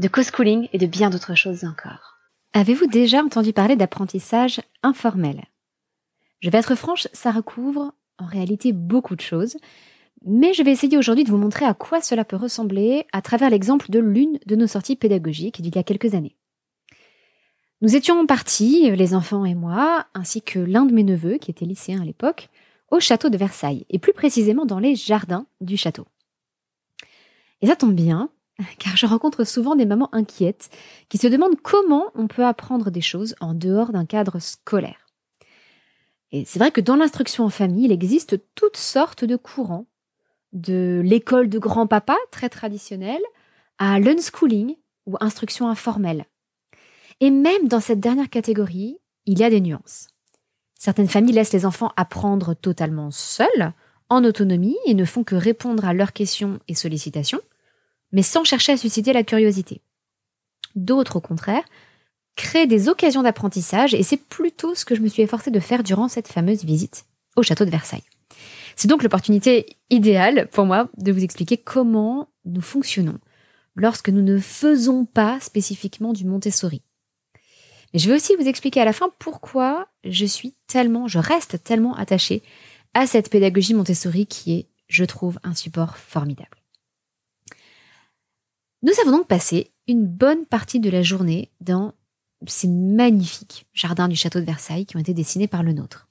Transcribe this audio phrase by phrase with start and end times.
[0.00, 2.16] de co-schooling et de bien d'autres choses encore.
[2.54, 5.44] Avez-vous déjà entendu parler d'apprentissage informel?
[6.40, 9.58] Je vais être franche, ça recouvre en réalité beaucoup de choses,
[10.24, 13.50] mais je vais essayer aujourd'hui de vous montrer à quoi cela peut ressembler à travers
[13.50, 16.36] l'exemple de l'une de nos sorties pédagogiques d'il y a quelques années.
[17.82, 21.66] Nous étions partis, les enfants et moi, ainsi que l'un de mes neveux, qui était
[21.66, 22.48] lycéen à l'époque,
[22.90, 26.06] au château de Versailles, et plus précisément dans les jardins du château.
[27.60, 28.30] Et ça tombe bien,
[28.78, 30.70] car je rencontre souvent des mamans inquiètes
[31.08, 35.06] qui se demandent comment on peut apprendre des choses en dehors d'un cadre scolaire.
[36.32, 39.86] Et c'est vrai que dans l'instruction en famille, il existe toutes sortes de courants,
[40.52, 43.22] de l'école de grand-papa, très traditionnelle,
[43.78, 46.26] à l'unschooling ou instruction informelle.
[47.20, 50.08] Et même dans cette dernière catégorie, il y a des nuances.
[50.78, 53.72] Certaines familles laissent les enfants apprendre totalement seuls,
[54.08, 57.40] en autonomie, et ne font que répondre à leurs questions et sollicitations,
[58.12, 59.82] mais sans chercher à susciter la curiosité.
[60.74, 61.64] D'autres, au contraire,
[62.36, 65.82] créent des occasions d'apprentissage, et c'est plutôt ce que je me suis efforcée de faire
[65.82, 67.04] durant cette fameuse visite
[67.36, 68.04] au château de Versailles.
[68.76, 73.18] C'est donc l'opportunité idéale pour moi de vous expliquer comment nous fonctionnons
[73.76, 76.82] lorsque nous ne faisons pas spécifiquement du Montessori.
[77.92, 81.62] Mais je vais aussi vous expliquer à la fin pourquoi je suis tellement, je reste
[81.62, 82.42] tellement attachée
[82.94, 86.59] à cette pédagogie Montessori qui est, je trouve, un support formidable.
[88.82, 91.92] Nous avons donc passé une bonne partie de la journée dans
[92.46, 96.08] ces magnifiques jardins du château de Versailles qui ont été dessinés par le nôtre.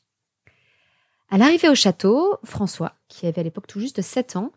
[1.30, 4.52] À l'arrivée au château, François, qui avait à l'époque tout juste 7 ans,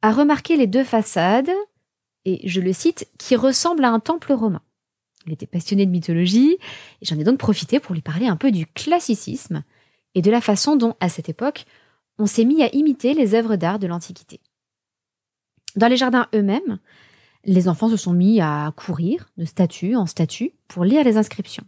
[0.00, 1.50] a remarqué les deux façades,
[2.24, 4.62] et je le cite, qui ressemblent à un temple romain.
[5.26, 6.56] Il était passionné de mythologie,
[7.00, 9.62] et j'en ai donc profité pour lui parler un peu du classicisme
[10.14, 11.64] et de la façon dont, à cette époque,
[12.18, 14.40] on s'est mis à imiter les œuvres d'art de l'Antiquité.
[15.76, 16.78] Dans les jardins eux-mêmes,
[17.44, 21.64] les enfants se sont mis à courir de statue en statue pour lire les inscriptions.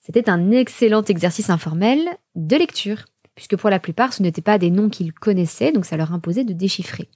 [0.00, 2.00] C'était un excellent exercice informel
[2.34, 3.04] de lecture,
[3.34, 6.44] puisque pour la plupart ce n'étaient pas des noms qu'ils connaissaient, donc ça leur imposait
[6.44, 7.08] de déchiffrer.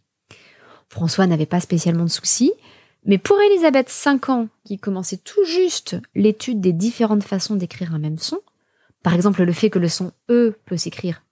[0.89, 2.53] François n'avait pas spécialement de soucis,
[3.05, 7.99] mais pour Elisabeth, 5 ans, qui commençait tout juste l'étude des différentes façons d'écrire un
[7.99, 8.41] même son,
[9.03, 11.25] par exemple le fait que le son E peut s'écrire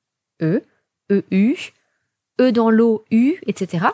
[0.43, 0.63] E,
[1.11, 1.57] EU,
[2.41, 3.87] E dans l'eau, U, etc.,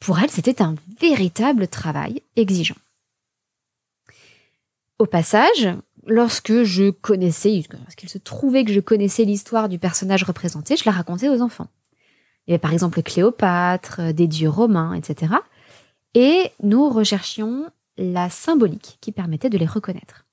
[0.00, 2.76] pour elle, c'était un véritable travail exigeant.
[4.98, 5.68] Au passage,
[6.06, 10.92] lorsque je connaissais, lorsqu'il se trouvait que je connaissais l'histoire du personnage représenté, je la
[10.92, 11.68] racontais aux enfants.
[12.46, 15.34] Il y avait par exemple Cléopâtre, des dieux romains, etc.
[16.14, 20.24] Et nous recherchions la symbolique qui permettait de les reconnaître.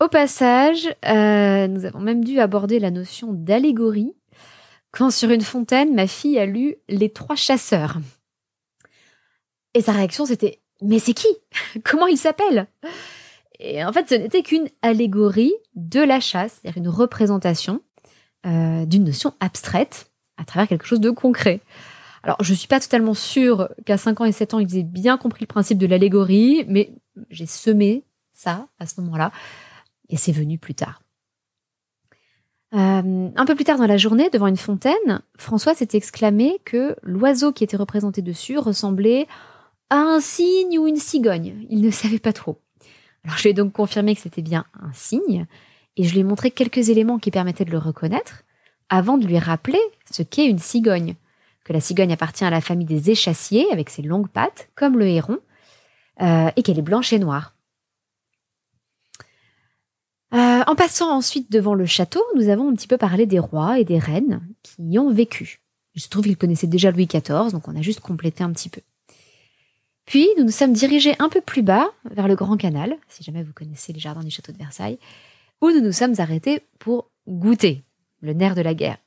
[0.00, 4.12] Au passage, euh, nous avons même dû aborder la notion d'allégorie
[4.94, 7.98] quand sur une fontaine, ma fille a lu Les Trois Chasseurs.
[9.74, 11.28] Et sa réaction, c'était Mais c'est qui?
[11.84, 12.68] Comment il s'appelle?
[13.58, 17.80] Et en fait, ce n'était qu'une allégorie de la chasse, c'est-à-dire une représentation
[18.46, 21.60] euh, d'une notion abstraite à travers quelque chose de concret.
[22.22, 24.82] Alors, je ne suis pas totalement sûre qu'à 5 ans et 7 ans, ils aient
[24.82, 26.92] bien compris le principe de l'allégorie, mais
[27.30, 29.30] j'ai semé ça à ce moment-là,
[30.08, 31.03] et c'est venu plus tard.
[32.74, 36.96] Euh, un peu plus tard dans la journée, devant une fontaine, François s'est exclamé que
[37.02, 39.28] l'oiseau qui était représenté dessus ressemblait
[39.90, 41.66] à un cygne ou une cigogne.
[41.70, 42.58] Il ne savait pas trop.
[43.24, 45.46] Alors je lui ai donc confirmé que c'était bien un cygne,
[45.96, 48.42] et je lui ai montré quelques éléments qui permettaient de le reconnaître,
[48.88, 49.80] avant de lui rappeler
[50.10, 51.14] ce qu'est une cigogne
[51.64, 55.06] que la cigogne appartient à la famille des échassiers avec ses longues pattes, comme le
[55.06, 55.38] héron,
[56.20, 57.53] euh, et qu'elle est blanche et noire.
[60.54, 63.80] Euh, en passant ensuite devant le château, nous avons un petit peu parlé des rois
[63.80, 65.60] et des reines qui y ont vécu.
[65.94, 68.80] Je trouve qu'ils connaissaient déjà Louis XIV, donc on a juste complété un petit peu.
[70.06, 73.42] Puis nous nous sommes dirigés un peu plus bas, vers le Grand Canal, si jamais
[73.42, 74.98] vous connaissez les jardins du château de Versailles,
[75.60, 77.82] où nous nous sommes arrêtés pour goûter,
[78.20, 78.98] le nerf de la guerre.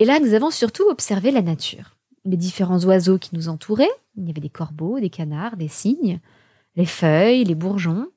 [0.00, 1.96] Et là, nous avons surtout observé la nature.
[2.24, 3.88] Les différents oiseaux qui nous entouraient.
[4.16, 6.20] Il y avait des corbeaux, des canards, des cygnes,
[6.76, 8.08] les feuilles, les bourgeons.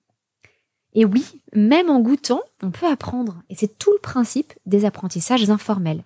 [0.94, 3.42] Et oui, même en goûtant, on peut apprendre.
[3.50, 6.04] Et c'est tout le principe des apprentissages informels.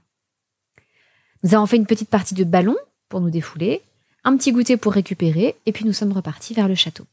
[1.43, 2.75] Nous avons fait une petite partie de ballon
[3.09, 3.81] pour nous défouler,
[4.23, 7.05] un petit goûter pour récupérer, et puis nous sommes repartis vers le château.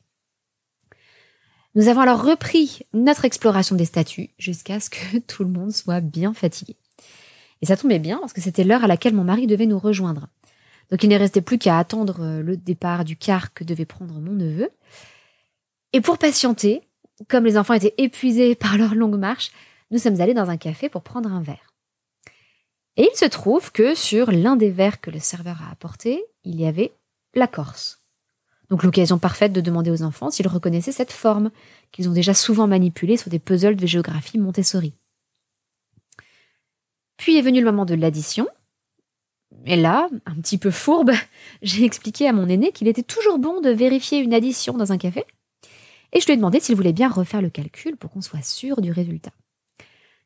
[1.75, 6.01] Nous avons alors repris notre exploration des statues jusqu'à ce que tout le monde soit
[6.01, 6.77] bien fatigué.
[7.63, 10.29] Et ça tombait bien parce que c'était l'heure à laquelle mon mari devait nous rejoindre.
[10.91, 14.21] Donc il ne restait plus qu'à attendre euh, le départ du car que devait prendre
[14.21, 14.69] mon neveu.
[15.95, 16.83] Et pour patienter,
[17.29, 19.51] comme les enfants étaient épuisés par leur longue marche,
[19.91, 21.75] nous sommes allés dans un café pour prendre un verre.
[22.97, 26.61] Et il se trouve que sur l'un des verres que le serveur a apporté, il
[26.61, 26.93] y avait
[27.35, 28.03] la Corse.
[28.69, 31.51] Donc l'occasion parfaite de demander aux enfants s'ils reconnaissaient cette forme
[31.91, 34.95] qu'ils ont déjà souvent manipulée sur des puzzles de géographie Montessori.
[37.19, 38.49] Puis est venu le moment de l'addition.
[39.67, 41.13] Et là, un petit peu fourbe,
[41.63, 44.99] j'ai expliqué à mon aîné qu'il était toujours bon de vérifier une addition dans un
[44.99, 45.25] café.
[46.13, 48.81] Et je lui ai demandé s'il voulait bien refaire le calcul pour qu'on soit sûr
[48.81, 49.33] du résultat.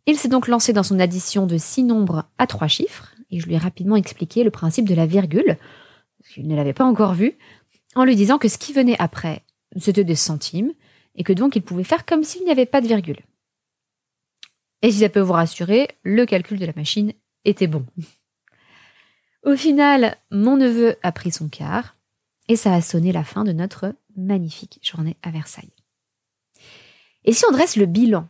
[0.06, 3.46] Il s'est donc lancé dans son addition de six nombres à trois chiffres, et je
[3.46, 5.58] lui ai rapidement expliqué le principe de la virgule,
[6.32, 7.36] qu'il ne l'avait pas encore vu,
[7.94, 9.42] en lui disant que ce qui venait après,
[9.76, 10.72] c'était des centimes,
[11.16, 13.20] et que donc il pouvait faire comme s'il n'y avait pas de virgule.
[14.82, 17.12] Et si ça peut vous rassurer, le calcul de la machine
[17.44, 17.84] était bon.
[19.42, 21.96] Au final, mon neveu a pris son quart,
[22.48, 25.72] et ça a sonné la fin de notre magnifique journée à Versailles.
[27.26, 28.28] Et si on dresse le bilan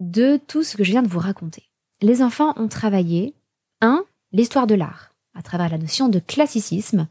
[0.00, 1.64] de tout ce que je viens de vous raconter?
[2.02, 3.34] Les enfants ont travaillé
[3.80, 4.04] 1.
[4.32, 7.08] L'histoire de l'art, à travers la notion de classicisme,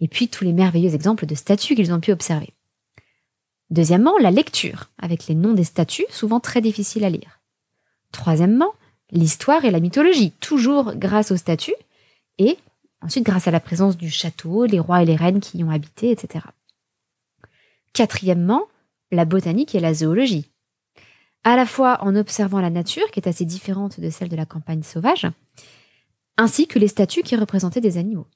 [0.00, 2.54] et puis tous les merveilleux exemples de statues qu'ils ont pu observer.
[3.68, 7.40] Deuxièmement, la lecture, avec les noms des statues, souvent très difficiles à lire.
[8.12, 8.72] Troisièmement,
[9.10, 11.74] l'histoire et la mythologie, toujours grâce aux statues,
[12.38, 12.56] et
[13.02, 15.70] ensuite grâce à la présence du château, les rois et les reines qui y ont
[15.70, 16.46] habité, etc.
[17.92, 18.64] Quatrièmement,
[19.12, 20.50] la botanique et la zoologie,
[21.44, 24.46] à la fois en observant la nature, qui est assez différente de celle de la
[24.46, 25.26] campagne sauvage,
[26.36, 28.26] ainsi que les statues qui représentaient des animaux.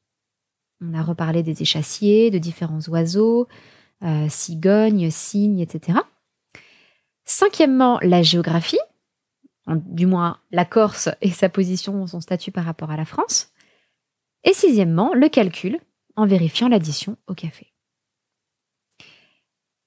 [0.80, 3.48] On a reparlé des échassiers, de différents oiseaux,
[4.04, 5.98] euh, cigognes, cygnes, etc.
[7.24, 8.78] Cinquièmement, la géographie,
[9.66, 13.52] du moins la Corse et sa position, son statut par rapport à la France.
[14.44, 15.80] Et sixièmement, le calcul,
[16.14, 17.72] en vérifiant l'addition au café.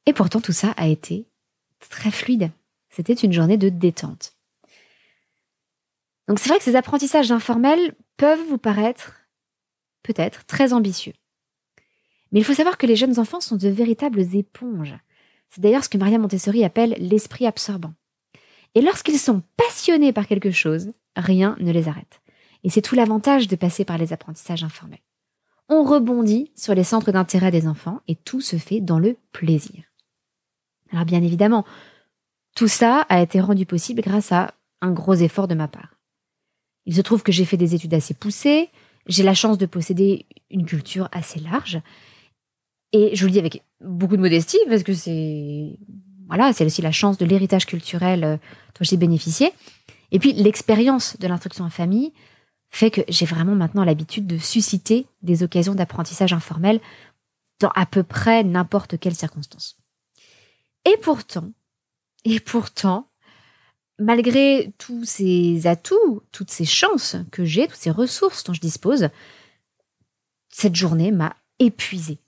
[0.06, 1.27] Et pourtant, tout ça a été
[1.89, 2.51] très fluide.
[2.91, 4.33] C'était une journée de détente.
[6.27, 9.13] Donc c'est vrai que ces apprentissages informels peuvent vous paraître
[10.03, 11.13] peut-être très ambitieux.
[12.31, 14.95] Mais il faut savoir que les jeunes enfants sont de véritables éponges.
[15.49, 17.93] C'est d'ailleurs ce que Maria Montessori appelle l'esprit absorbant.
[18.75, 22.21] Et lorsqu'ils sont passionnés par quelque chose, rien ne les arrête.
[22.63, 25.01] Et c'est tout l'avantage de passer par les apprentissages informels.
[25.67, 29.83] On rebondit sur les centres d'intérêt des enfants et tout se fait dans le plaisir.
[30.91, 31.65] Alors bien évidemment,
[32.56, 35.95] tout ça a été rendu possible grâce à un gros effort de ma part.
[36.86, 38.69] Il se trouve que j'ai fait des études assez poussées,
[39.07, 41.81] j'ai la chance de posséder une culture assez large,
[42.94, 45.77] et je vous le dis avec beaucoup de modestie parce que c'est
[46.27, 49.51] voilà, c'est aussi la chance de l'héritage culturel euh, dont j'ai bénéficié.
[50.12, 52.13] Et puis l'expérience de l'instruction en famille
[52.69, 56.80] fait que j'ai vraiment maintenant l'habitude de susciter des occasions d'apprentissage informel
[57.59, 59.77] dans à peu près n'importe quelle circonstance.
[60.86, 61.51] Et pourtant,
[62.25, 63.07] et pourtant,
[64.00, 69.09] malgré tous ces atouts, toutes ces chances que j'ai, toutes ces ressources dont je dispose,
[70.50, 72.19] cette journée m'a épuisée.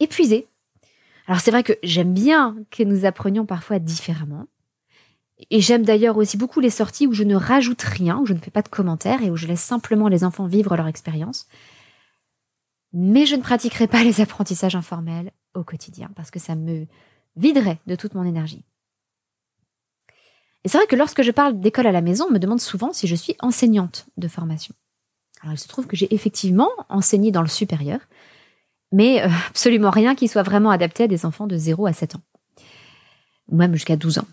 [0.00, 0.48] Épuisée.
[1.26, 4.46] Alors c'est vrai que j'aime bien que nous apprenions parfois différemment.
[5.50, 8.38] Et j'aime d'ailleurs aussi beaucoup les sorties où je ne rajoute rien, où je ne
[8.38, 11.48] fais pas de commentaires et où je laisse simplement les enfants vivre leur expérience.
[12.92, 16.86] Mais je ne pratiquerai pas les apprentissages informels au quotidien parce que ça me
[17.36, 18.64] viderait de toute mon énergie.
[20.64, 22.92] Et c'est vrai que lorsque je parle d'école à la maison, on me demande souvent
[22.92, 24.74] si je suis enseignante de formation.
[25.42, 28.00] Alors il se trouve que j'ai effectivement enseigné dans le supérieur,
[28.92, 32.16] mais euh, absolument rien qui soit vraiment adapté à des enfants de 0 à 7
[32.16, 32.22] ans,
[33.48, 34.28] ou même jusqu'à 12 ans.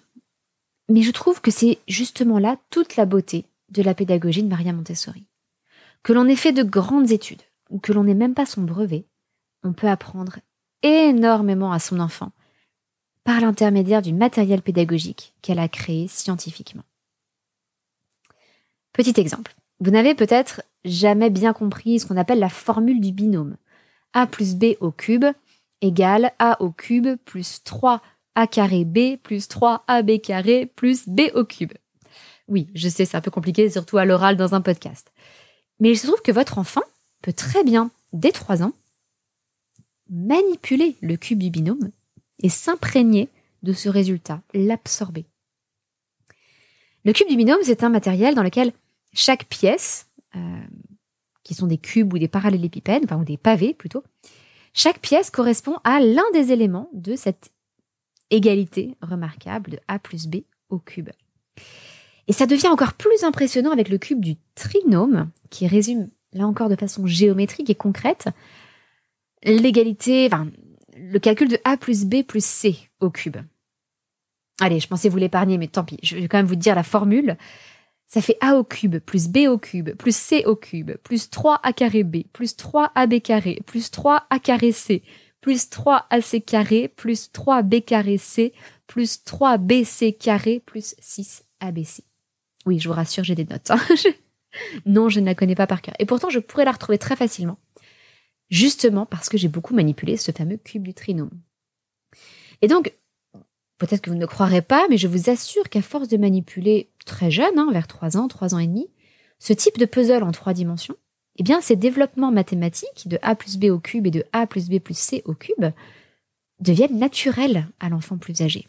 [0.87, 4.73] Mais je trouve que c'est justement là toute la beauté de la pédagogie de Maria
[4.73, 5.25] Montessori.
[6.03, 9.05] Que l'on ait fait de grandes études, ou que l'on n'ait même pas son brevet,
[9.63, 10.39] on peut apprendre
[10.81, 12.31] énormément à son enfant
[13.23, 16.83] par l'intermédiaire du matériel pédagogique qu'elle a créé scientifiquement.
[18.93, 19.55] Petit exemple.
[19.79, 23.57] Vous n'avez peut-être jamais bien compris ce qu'on appelle la formule du binôme.
[24.13, 25.25] A plus B au cube
[25.81, 28.01] égale A au cube plus 3
[28.35, 31.73] A carré B plus 3 AB carré plus B au cube.
[32.47, 35.11] Oui, je sais, c'est un peu compliqué, surtout à l'oral dans un podcast.
[35.79, 36.83] Mais il se trouve que votre enfant
[37.21, 38.73] peut très bien, dès 3 ans,
[40.09, 41.91] manipuler le cube du binôme
[42.41, 43.29] et s'imprégner
[43.63, 45.25] de ce résultat, l'absorber.
[47.03, 48.73] Le cube du binôme, c'est un matériel dans lequel
[49.13, 50.61] chaque pièce, euh,
[51.43, 54.03] qui sont des cubes ou des parallélépipèdes, enfin ou des pavés plutôt,
[54.73, 57.51] chaque pièce correspond à l'un des éléments de cette
[58.29, 61.09] égalité remarquable de a plus b au cube.
[62.27, 66.69] Et ça devient encore plus impressionnant avec le cube du trinôme, qui résume, là encore
[66.69, 68.29] de façon géométrique et concrète,
[69.43, 70.29] l'égalité,
[71.11, 73.37] le calcul de a plus b plus c au cube.
[74.59, 76.83] Allez, je pensais vous l'épargner, mais tant pis, je vais quand même vous dire la
[76.83, 77.37] formule.
[78.07, 81.73] Ça fait a au cube plus b au cube plus c au cube plus 3a
[81.73, 85.01] carré b plus 3ab carré plus 3a carré c
[85.39, 88.53] plus 3ac carré plus 3b carré c
[88.87, 92.01] plus 3bc carré plus 6abc.
[92.65, 93.71] Oui, je vous rassure, j'ai des notes.
[93.71, 93.79] Hein.
[94.85, 95.95] non, je ne la connais pas par cœur.
[95.97, 97.57] Et pourtant, je pourrais la retrouver très facilement.
[98.51, 101.31] Justement parce que j'ai beaucoup manipulé ce fameux cube du trinôme.
[102.61, 102.93] Et donc,
[103.77, 107.31] peut-être que vous ne croirez pas, mais je vous assure qu'à force de manipuler très
[107.31, 108.89] jeune, hein, vers 3 ans, 3 ans et demi,
[109.39, 110.97] ce type de puzzle en trois dimensions,
[111.37, 114.69] eh bien, ces développements mathématiques de a plus b au cube et de a plus
[114.69, 115.65] b plus c au cube
[116.59, 118.67] deviennent naturels à l'enfant plus âgé.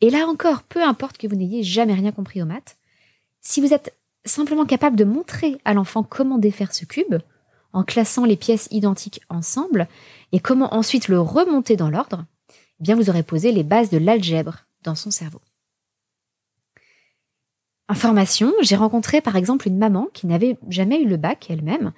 [0.00, 2.76] Et là encore, peu importe que vous n'ayez jamais rien compris aux maths,
[3.40, 3.94] si vous êtes
[4.26, 7.14] simplement capable de montrer à l'enfant comment défaire ce cube,
[7.72, 9.88] en classant les pièces identiques ensemble,
[10.32, 13.98] et comment ensuite le remonter dans l'ordre, eh bien vous aurez posé les bases de
[13.98, 15.40] l'algèbre dans son cerveau.
[17.88, 21.92] En formation, j'ai rencontré par exemple une maman qui n'avait jamais eu le bac elle-même,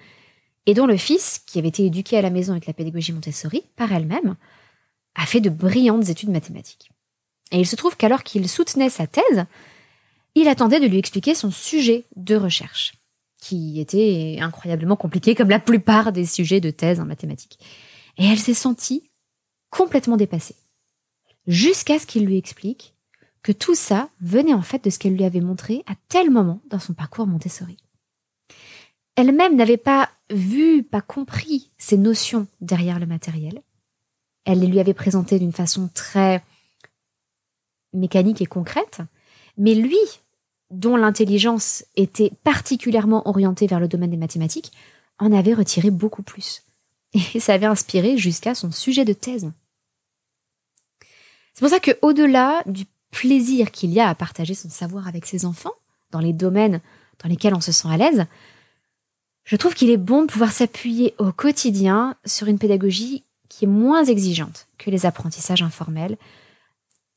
[0.67, 3.65] et dont le fils, qui avait été éduqué à la maison avec la pédagogie Montessori
[3.77, 4.37] par elle-même,
[5.15, 6.91] a fait de brillantes études mathématiques.
[7.51, 9.45] Et il se trouve qu'alors qu'il soutenait sa thèse,
[10.35, 12.95] il attendait de lui expliquer son sujet de recherche,
[13.43, 17.59] qui était incroyablement compliqué comme la plupart des sujets de thèse en mathématiques.
[18.17, 19.11] Et elle s'est sentie
[19.69, 20.55] complètement dépassée,
[21.49, 22.95] jusqu'à ce qu'il lui explique
[23.43, 26.63] que tout ça venait en fait de ce qu'elle lui avait montré à tel moment
[26.71, 27.79] dans son parcours Montessori.
[29.17, 33.61] Elle-même n'avait pas vu, pas compris ces notions derrière le matériel.
[34.45, 36.45] Elle les lui avait présentées d'une façon très
[37.93, 39.01] mécanique et concrète,
[39.59, 39.99] mais lui,
[40.73, 44.73] dont l'intelligence était particulièrement orientée vers le domaine des mathématiques,
[45.19, 46.63] en avait retiré beaucoup plus.
[47.13, 49.51] Et ça avait inspiré jusqu'à son sujet de thèse.
[51.55, 55.27] C'est pour ça que, au-delà du plaisir qu'il y a à partager son savoir avec
[55.27, 55.75] ses enfants,
[56.11, 56.81] dans les domaines
[57.23, 58.27] dans lesquels on se sent à l'aise,
[59.45, 63.69] je trouve qu'il est bon de pouvoir s'appuyer au quotidien sur une pédagogie qui est
[63.69, 66.17] moins exigeante que les apprentissages informels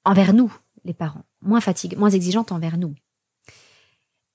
[0.03, 2.93] envers nous, les parents, moins fatigue, moins exigeante envers nous.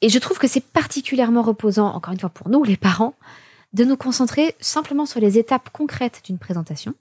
[0.02, 3.14] Et je trouve que c'est particulièrement reposant, encore une fois pour nous, les parents,
[3.73, 6.95] de nous concentrer simplement sur les étapes concrètes d'une présentation,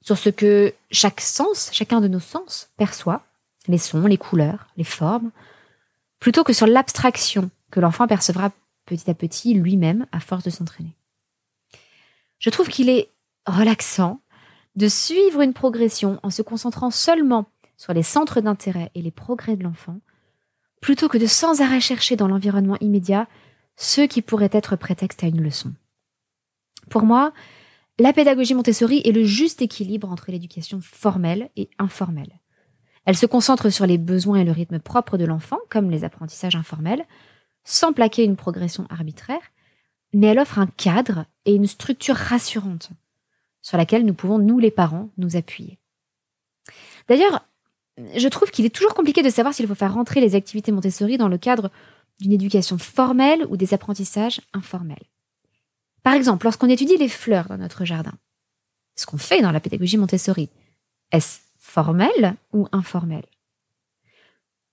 [0.00, 3.24] sur ce que chaque sens, chacun de nos sens perçoit,
[3.68, 5.30] les sons, les couleurs, les formes,
[6.18, 8.50] plutôt que sur l'abstraction que l'enfant percevra
[8.86, 10.96] petit à petit lui-même à force de s'entraîner.
[12.38, 13.08] Je trouve qu'il est
[13.46, 14.20] relaxant
[14.76, 19.56] de suivre une progression en se concentrant seulement sur les centres d'intérêt et les progrès
[19.56, 19.98] de l'enfant,
[20.82, 23.26] plutôt que de sans arrêt chercher dans l'environnement immédiat
[23.76, 25.72] ce qui pourrait être prétexte à une leçon.
[26.90, 27.32] Pour moi,
[27.98, 32.40] la pédagogie Montessori est le juste équilibre entre l'éducation formelle et informelle.
[33.04, 36.56] Elle se concentre sur les besoins et le rythme propre de l'enfant, comme les apprentissages
[36.56, 37.06] informels,
[37.64, 39.40] sans plaquer une progression arbitraire,
[40.12, 42.90] mais elle offre un cadre et une structure rassurante
[43.62, 45.78] sur laquelle nous pouvons, nous les parents, nous appuyer.
[47.08, 47.46] D'ailleurs,
[47.98, 51.18] je trouve qu'il est toujours compliqué de savoir s'il faut faire rentrer les activités Montessori
[51.18, 51.70] dans le cadre
[52.20, 55.04] d'une éducation formelle ou des apprentissages informels.
[56.02, 58.14] Par exemple, lorsqu'on étudie les fleurs dans notre jardin,
[58.96, 60.48] ce qu'on fait dans la pédagogie Montessori,
[61.10, 63.24] est-ce formel ou informel?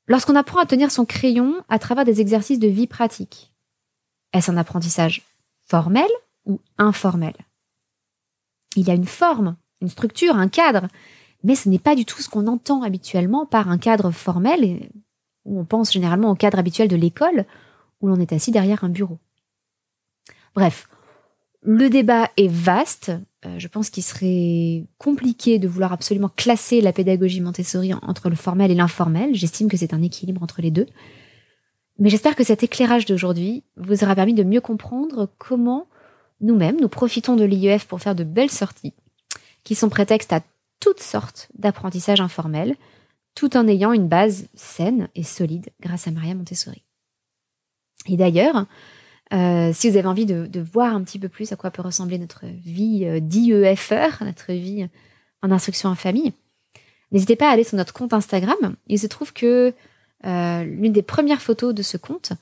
[0.08, 3.54] Lorsqu'on apprend à tenir son crayon à travers des exercices de vie pratique,
[4.34, 5.22] est-ce un apprentissage
[5.66, 6.10] formel
[6.46, 7.36] ou informel?
[8.76, 10.88] Il y a une forme, une structure, un cadre,
[11.44, 14.90] mais ce n'est pas du tout ce qu'on entend habituellement par un cadre formel,
[15.46, 17.46] où on pense généralement au cadre habituel de l'école,
[18.02, 19.20] où l'on est assis derrière un bureau.
[20.56, 20.88] Bref,
[21.62, 23.12] le débat est vaste.
[23.46, 28.36] Euh, je pense qu'il serait compliqué de vouloir absolument classer la pédagogie Montessori entre le
[28.36, 29.36] formel et l'informel.
[29.36, 30.88] J'estime que c'est un équilibre entre les deux.
[32.00, 35.88] Mais j'espère que cet éclairage d'aujourd'hui vous aura permis de mieux comprendre comment
[36.40, 38.94] nous-mêmes nous profitons de l'IEF pour faire de belles sorties,
[39.66, 40.42] qui sont prétextes à
[40.80, 42.76] toutes sortes d'apprentissages informels,
[43.36, 46.84] tout en ayant une base saine et solide grâce à Maria Montessori.
[48.08, 48.66] Et d'ailleurs,
[49.34, 52.18] euh, si vous avez envie de, voir un petit peu plus à quoi peut ressembler
[52.18, 54.88] notre vie euh, d'IEFR, notre vie
[55.42, 56.34] en instruction en famille,
[57.12, 58.76] n'hésitez pas à aller sur notre compte Instagram.
[58.88, 59.74] Il se trouve que
[60.26, 62.34] euh, l'une des premières photos de ce compte,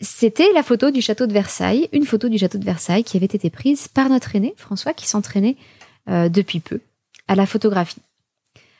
[0.00, 3.26] c'était la photo du château de Versailles, une photo du château de Versailles qui avait
[3.26, 5.56] été prise par notre aîné, François, qui s'entraînait
[6.06, 6.80] depuis peu
[7.28, 8.02] à la photographie.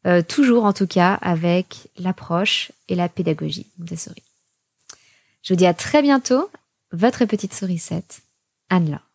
[0.06, 4.22] euh, toujours en tout cas avec l'approche et la pédagogie Montessori.
[5.42, 6.50] Je vous dis à très bientôt,
[6.92, 8.20] votre petite sourisette,
[8.68, 9.09] Anne-Laure.